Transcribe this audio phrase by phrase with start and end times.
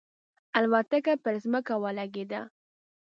[0.57, 2.41] الوتکه پر ځمکه ولګېده.